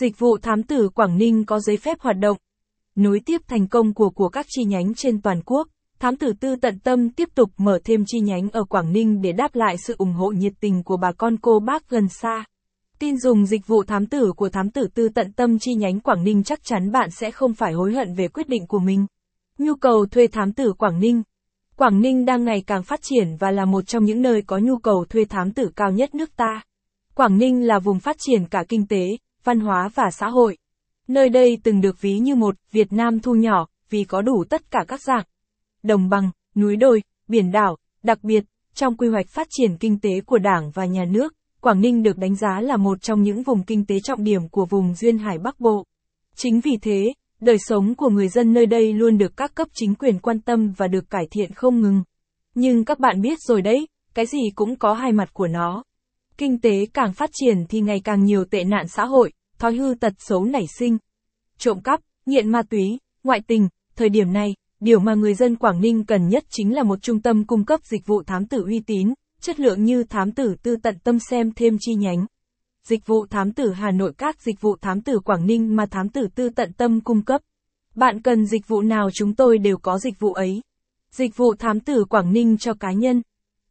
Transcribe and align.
Dịch 0.00 0.18
vụ 0.18 0.38
thám 0.42 0.62
tử 0.62 0.88
Quảng 0.88 1.18
Ninh 1.18 1.44
có 1.44 1.60
giấy 1.60 1.76
phép 1.76 2.00
hoạt 2.00 2.16
động. 2.18 2.36
Nối 2.94 3.20
tiếp 3.26 3.40
thành 3.48 3.68
công 3.68 3.94
của 3.94 4.10
của 4.10 4.28
các 4.28 4.46
chi 4.48 4.64
nhánh 4.64 4.94
trên 4.94 5.22
toàn 5.22 5.42
quốc, 5.46 5.68
thám 5.98 6.16
tử 6.16 6.32
tư 6.40 6.56
tận 6.56 6.78
tâm 6.78 7.10
tiếp 7.10 7.28
tục 7.34 7.50
mở 7.56 7.78
thêm 7.84 8.04
chi 8.06 8.20
nhánh 8.20 8.50
ở 8.50 8.64
Quảng 8.64 8.92
Ninh 8.92 9.22
để 9.22 9.32
đáp 9.32 9.54
lại 9.54 9.76
sự 9.86 9.94
ủng 9.98 10.12
hộ 10.12 10.28
nhiệt 10.28 10.52
tình 10.60 10.82
của 10.82 10.96
bà 10.96 11.12
con 11.12 11.36
cô 11.36 11.60
bác 11.60 11.88
gần 11.88 12.08
xa. 12.08 12.44
Tin 12.98 13.18
dùng 13.18 13.46
dịch 13.46 13.66
vụ 13.66 13.82
thám 13.82 14.06
tử 14.06 14.32
của 14.36 14.48
thám 14.48 14.70
tử 14.70 14.88
tư 14.94 15.08
tận 15.14 15.32
tâm 15.32 15.58
chi 15.58 15.74
nhánh 15.74 16.00
Quảng 16.00 16.24
Ninh 16.24 16.42
chắc 16.42 16.64
chắn 16.64 16.92
bạn 16.92 17.10
sẽ 17.10 17.30
không 17.30 17.54
phải 17.54 17.72
hối 17.72 17.94
hận 17.94 18.14
về 18.14 18.28
quyết 18.28 18.48
định 18.48 18.66
của 18.66 18.78
mình. 18.78 19.06
Nhu 19.58 19.74
cầu 19.74 20.06
thuê 20.06 20.26
thám 20.26 20.52
tử 20.52 20.72
Quảng 20.78 21.00
Ninh 21.00 21.22
Quảng 21.76 22.00
Ninh 22.00 22.24
đang 22.24 22.44
ngày 22.44 22.62
càng 22.66 22.82
phát 22.82 23.00
triển 23.02 23.36
và 23.38 23.50
là 23.50 23.64
một 23.64 23.86
trong 23.86 24.04
những 24.04 24.22
nơi 24.22 24.42
có 24.42 24.58
nhu 24.58 24.78
cầu 24.78 25.04
thuê 25.08 25.24
thám 25.24 25.52
tử 25.52 25.70
cao 25.76 25.90
nhất 25.90 26.14
nước 26.14 26.36
ta. 26.36 26.62
Quảng 27.14 27.38
Ninh 27.38 27.66
là 27.66 27.78
vùng 27.78 28.00
phát 28.00 28.16
triển 28.18 28.46
cả 28.46 28.64
kinh 28.68 28.86
tế, 28.86 29.06
văn 29.44 29.60
hóa 29.60 29.88
và 29.94 30.10
xã 30.10 30.28
hội. 30.28 30.56
Nơi 31.08 31.28
đây 31.28 31.58
từng 31.62 31.80
được 31.80 32.00
ví 32.00 32.18
như 32.18 32.34
một 32.34 32.54
Việt 32.72 32.92
Nam 32.92 33.20
thu 33.20 33.34
nhỏ, 33.34 33.66
vì 33.90 34.04
có 34.04 34.22
đủ 34.22 34.44
tất 34.50 34.70
cả 34.70 34.84
các 34.88 35.02
dạng. 35.02 35.24
Đồng 35.82 36.08
bằng, 36.08 36.30
núi 36.54 36.76
đồi, 36.76 37.02
biển 37.28 37.52
đảo, 37.52 37.76
đặc 38.02 38.18
biệt, 38.22 38.44
trong 38.74 38.96
quy 38.96 39.08
hoạch 39.08 39.28
phát 39.28 39.46
triển 39.50 39.76
kinh 39.76 40.00
tế 40.00 40.20
của 40.20 40.38
Đảng 40.38 40.70
và 40.70 40.84
Nhà 40.84 41.04
nước, 41.04 41.34
Quảng 41.60 41.80
Ninh 41.80 42.02
được 42.02 42.18
đánh 42.18 42.36
giá 42.36 42.60
là 42.60 42.76
một 42.76 43.02
trong 43.02 43.22
những 43.22 43.42
vùng 43.42 43.62
kinh 43.62 43.86
tế 43.86 44.00
trọng 44.00 44.24
điểm 44.24 44.48
của 44.48 44.66
vùng 44.66 44.94
Duyên 44.94 45.18
Hải 45.18 45.38
Bắc 45.38 45.60
Bộ. 45.60 45.86
Chính 46.36 46.60
vì 46.60 46.76
thế, 46.82 47.12
đời 47.40 47.56
sống 47.58 47.94
của 47.94 48.08
người 48.08 48.28
dân 48.28 48.52
nơi 48.52 48.66
đây 48.66 48.92
luôn 48.92 49.18
được 49.18 49.36
các 49.36 49.54
cấp 49.54 49.68
chính 49.74 49.94
quyền 49.94 50.18
quan 50.18 50.40
tâm 50.40 50.72
và 50.76 50.88
được 50.88 51.10
cải 51.10 51.24
thiện 51.30 51.52
không 51.52 51.80
ngừng. 51.80 52.02
Nhưng 52.54 52.84
các 52.84 52.98
bạn 52.98 53.20
biết 53.20 53.38
rồi 53.40 53.62
đấy, 53.62 53.86
cái 54.14 54.26
gì 54.26 54.40
cũng 54.54 54.76
có 54.76 54.94
hai 54.94 55.12
mặt 55.12 55.28
của 55.32 55.46
nó. 55.46 55.82
Kinh 56.40 56.60
tế 56.60 56.86
càng 56.94 57.12
phát 57.12 57.30
triển 57.32 57.64
thì 57.68 57.80
ngày 57.80 58.00
càng 58.04 58.24
nhiều 58.24 58.44
tệ 58.44 58.64
nạn 58.64 58.88
xã 58.88 59.04
hội, 59.04 59.32
thói 59.58 59.76
hư 59.76 59.94
tật 60.00 60.12
xấu 60.18 60.44
nảy 60.44 60.66
sinh. 60.78 60.98
Trộm 61.58 61.80
cắp, 61.80 62.00
nghiện 62.26 62.48
ma 62.48 62.62
túy, 62.62 62.98
ngoại 63.24 63.40
tình, 63.46 63.68
thời 63.96 64.08
điểm 64.08 64.32
này, 64.32 64.54
điều 64.80 65.00
mà 65.00 65.14
người 65.14 65.34
dân 65.34 65.56
Quảng 65.56 65.80
Ninh 65.80 66.04
cần 66.04 66.28
nhất 66.28 66.44
chính 66.50 66.74
là 66.74 66.82
một 66.82 67.02
trung 67.02 67.20
tâm 67.22 67.46
cung 67.46 67.64
cấp 67.64 67.80
dịch 67.84 68.06
vụ 68.06 68.22
thám 68.22 68.46
tử 68.46 68.64
uy 68.64 68.80
tín, 68.86 69.14
chất 69.40 69.60
lượng 69.60 69.84
như 69.84 70.04
thám 70.04 70.32
tử 70.32 70.54
tư 70.62 70.76
tận 70.82 70.98
tâm 71.04 71.18
xem 71.18 71.52
thêm 71.56 71.76
chi 71.80 71.94
nhánh. 71.94 72.26
Dịch 72.84 73.06
vụ 73.06 73.26
thám 73.26 73.52
tử 73.52 73.72
Hà 73.72 73.90
Nội 73.90 74.12
các 74.18 74.42
dịch 74.42 74.60
vụ 74.60 74.76
thám 74.80 75.00
tử 75.00 75.20
Quảng 75.24 75.46
Ninh 75.46 75.76
mà 75.76 75.86
thám 75.86 76.08
tử 76.08 76.28
tư 76.34 76.48
tận 76.48 76.72
tâm 76.72 77.00
cung 77.00 77.22
cấp. 77.22 77.40
Bạn 77.94 78.22
cần 78.22 78.46
dịch 78.46 78.68
vụ 78.68 78.82
nào 78.82 79.08
chúng 79.14 79.34
tôi 79.34 79.58
đều 79.58 79.78
có 79.78 79.98
dịch 79.98 80.18
vụ 80.18 80.32
ấy. 80.32 80.62
Dịch 81.10 81.36
vụ 81.36 81.54
thám 81.54 81.80
tử 81.80 82.04
Quảng 82.04 82.32
Ninh 82.32 82.58
cho 82.58 82.74
cá 82.74 82.92
nhân. 82.92 83.22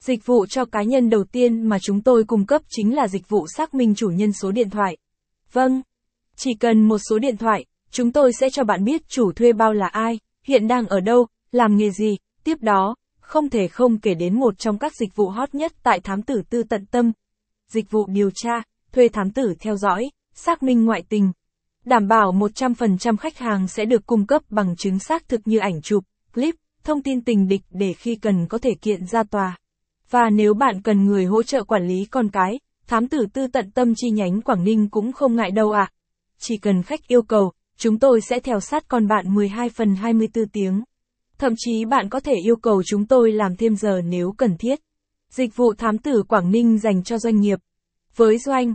Dịch 0.04 0.26
vụ 0.26 0.46
cho 0.46 0.66
cá 0.66 0.84
nhân 0.84 1.10
đầu 1.10 1.24
tiên 1.24 1.62
mà 1.62 1.78
chúng 1.82 2.02
tôi 2.02 2.24
cung 2.24 2.46
cấp 2.46 2.62
chính 2.70 2.96
là 2.96 3.08
dịch 3.08 3.30
vụ 3.30 3.48
xác 3.48 3.74
minh 3.74 3.96
chủ 3.96 4.08
nhân 4.08 4.34
số 4.34 4.52
điện 4.52 4.70
thoại. 4.70 4.98
Vâng. 5.54 5.82
Chỉ 6.36 6.54
cần 6.60 6.88
một 6.88 6.98
số 7.10 7.20
điện 7.20 7.38
thoại, 7.38 7.66
chúng 7.92 8.12
tôi 8.12 8.34
sẽ 8.34 8.50
cho 8.50 8.64
bạn 8.64 8.84
biết 8.84 9.02
chủ 9.08 9.32
thuê 9.32 9.54
bao 9.54 9.74
là 9.74 9.88
ai, 9.88 10.20
hiện 10.44 10.68
đang 10.68 10.88
ở 10.88 11.00
đâu, 11.00 11.28
làm 11.52 11.78
nghề 11.78 11.92
gì, 11.92 12.18
tiếp 12.44 12.58
đó, 12.62 12.96
không 13.20 13.50
thể 13.50 13.68
không 13.68 13.98
kể 14.00 14.14
đến 14.14 14.40
một 14.40 14.60
trong 14.60 14.78
các 14.78 14.96
dịch 14.96 15.16
vụ 15.16 15.30
hot 15.30 15.56
nhất 15.56 15.74
tại 15.84 16.00
thám 16.00 16.22
tử 16.22 16.42
tư 16.50 16.64
tận 16.64 16.86
tâm. 16.86 17.12
Dịch 17.68 17.92
vụ 17.92 18.08
điều 18.08 18.30
tra, 18.36 18.64
thuê 18.92 19.08
thám 19.08 19.32
tử 19.32 19.54
theo 19.60 19.76
dõi, 19.76 20.12
xác 20.34 20.64
minh 20.64 20.86
ngoại 20.86 21.04
tình. 21.10 21.32
Đảm 21.86 22.08
bảo 22.08 22.32
100% 22.32 23.18
khách 23.18 23.38
hàng 23.38 23.68
sẽ 23.68 23.86
được 23.86 24.06
cung 24.06 24.26
cấp 24.26 24.42
bằng 24.50 24.76
chứng 24.76 25.00
xác 25.00 25.28
thực 25.28 25.42
như 25.46 25.58
ảnh 25.58 25.82
chụp, 25.82 26.04
clip, 26.34 26.56
thông 26.84 27.02
tin 27.02 27.24
tình 27.24 27.48
địch 27.48 27.62
để 27.70 27.94
khi 27.94 28.16
cần 28.16 28.48
có 28.48 28.58
thể 28.58 28.72
kiện 28.82 29.06
ra 29.06 29.24
tòa. 29.24 29.58
Và 30.10 30.30
nếu 30.30 30.54
bạn 30.54 30.82
cần 30.82 31.06
người 31.06 31.26
hỗ 31.26 31.44
trợ 31.44 31.64
quản 31.64 31.88
lý 31.88 32.06
con 32.06 32.30
cái, 32.30 32.60
thám 32.88 33.08
tử 33.08 33.26
tư 33.34 33.48
tận 33.48 33.72
tâm 33.72 33.94
chi 33.96 34.10
nhánh 34.10 34.42
Quảng 34.42 34.64
Ninh 34.64 34.90
cũng 34.90 35.12
không 35.12 35.36
ngại 35.36 35.52
đâu 35.52 35.72
ạ. 35.72 35.82
À. 35.82 35.94
Chỉ 36.40 36.58
cần 36.58 36.84
khách 36.84 37.08
yêu 37.08 37.22
cầu, 37.22 37.52
chúng 37.78 38.00
tôi 38.00 38.22
sẽ 38.22 38.40
theo 38.40 38.60
sát 38.60 38.88
con 38.88 39.08
bạn 39.08 39.36
12 39.36 39.70
phần 39.70 39.96
24 39.96 40.48
tiếng. 40.48 40.84
Thậm 41.38 41.54
chí 41.58 41.86
bạn 41.86 42.10
có 42.10 42.20
thể 42.20 42.34
yêu 42.46 42.56
cầu 42.56 42.84
chúng 42.86 43.06
tôi 43.06 43.32
làm 43.32 43.56
thêm 43.56 43.76
giờ 43.76 44.02
nếu 44.02 44.32
cần 44.38 44.58
thiết. 44.58 44.80
Dịch 45.30 45.56
vụ 45.56 45.74
thám 45.74 45.98
tử 45.98 46.24
Quảng 46.28 46.52
Ninh 46.52 46.78
dành 46.78 47.04
cho 47.04 47.18
doanh 47.18 47.40
nghiệp. 47.40 47.60
Với 48.16 48.38
doanh 48.38 48.74